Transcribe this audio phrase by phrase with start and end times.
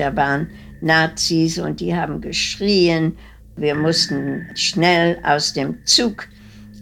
[0.00, 0.48] da waren
[0.80, 3.16] Nazis und die haben geschrien.
[3.56, 6.26] Wir mussten schnell aus dem Zug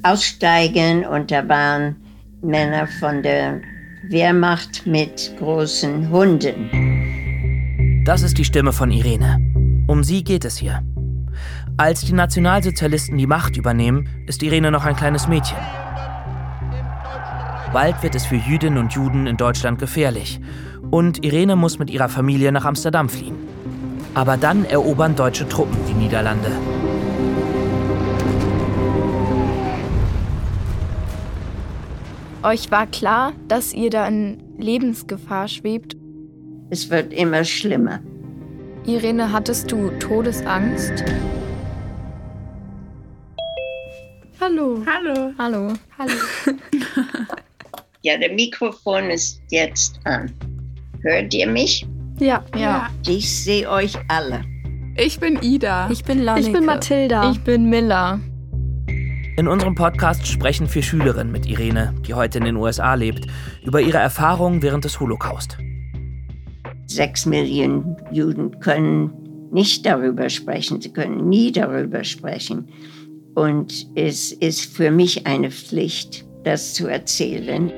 [0.03, 1.96] aussteigen und da waren
[2.43, 3.61] Männer von der
[4.09, 8.04] Wehrmacht mit großen Hunden.
[8.04, 9.38] Das ist die Stimme von Irene.
[9.88, 10.82] Um sie geht es hier.
[11.76, 15.58] Als die Nationalsozialisten die Macht übernehmen, ist Irene noch ein kleines Mädchen.
[17.73, 20.41] Bald wird es für Jüdinnen und Juden in Deutschland gefährlich.
[20.91, 23.37] Und Irene muss mit ihrer Familie nach Amsterdam fliehen.
[24.15, 26.51] Aber dann erobern deutsche Truppen die Niederlande.
[32.43, 35.96] Euch war klar, dass ihr da in Lebensgefahr schwebt?
[36.70, 38.01] Es wird immer schlimmer.
[38.87, 41.05] Irene, hattest du Todesangst?
[44.41, 44.82] Hallo.
[44.87, 45.32] Hallo.
[45.37, 45.73] Hallo.
[45.98, 46.15] Hallo.
[48.02, 50.32] ja, der Mikrofon ist jetzt an.
[51.02, 51.87] Hört ihr mich?
[52.19, 52.45] Ja.
[52.57, 52.91] Ja.
[53.07, 54.43] Ich sehe euch alle.
[54.97, 55.88] Ich bin Ida.
[55.90, 56.49] Ich bin Lanneke.
[56.49, 57.30] Ich bin Mathilda.
[57.30, 58.21] Ich bin Miller.
[59.37, 63.29] In unserem Podcast sprechen vier Schülerinnen mit Irene, die heute in den USA lebt,
[63.65, 65.57] über ihre Erfahrungen während des Holocaust.
[66.87, 69.12] Sechs Millionen Juden können
[69.53, 72.69] nicht darüber sprechen, sie können nie darüber sprechen.
[73.37, 77.71] Und es ist für mich eine Pflicht, das zu erzählen.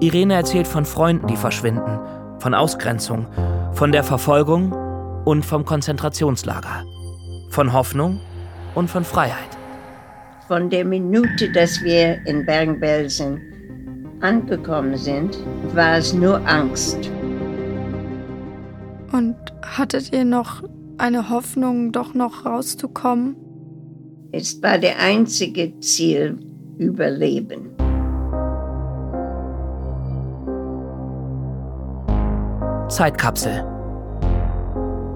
[0.00, 1.98] Irene erzählt von Freunden, die verschwinden,
[2.38, 3.26] von Ausgrenzung,
[3.72, 4.72] von der Verfolgung
[5.24, 6.84] und vom Konzentrationslager,
[7.50, 8.20] von Hoffnung
[8.74, 9.56] und von Freiheit.
[10.48, 13.40] Von der Minute, dass wir in Bergen-Belsen
[14.20, 15.38] angekommen sind,
[15.74, 17.10] war es nur Angst.
[19.12, 20.62] Und hattet ihr noch
[20.98, 23.36] eine Hoffnung, doch noch rauszukommen?
[24.32, 26.38] Es war der einzige Ziel,
[26.78, 27.73] Überleben.
[32.94, 33.64] Zeitkapsel.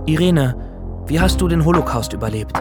[0.05, 0.57] Irene,
[1.07, 2.61] wie hast du den Holocaust überlebt?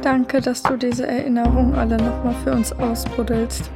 [0.00, 3.68] Danke, dass du diese Erinnerungen alle nochmal für uns ausbuddelst.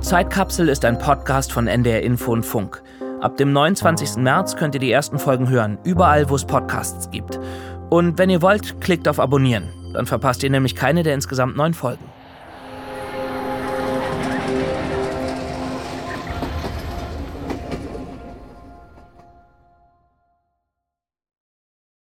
[0.00, 2.82] Zeitkapsel ist ein Podcast von NDR Info und Funk.
[3.20, 4.16] Ab dem 29.
[4.16, 7.38] März könnt ihr die ersten Folgen hören, überall, wo es Podcasts gibt.
[7.88, 9.68] Und wenn ihr wollt, klickt auf Abonnieren.
[9.92, 12.04] Dann verpasst ihr nämlich keine der insgesamt neun Folgen.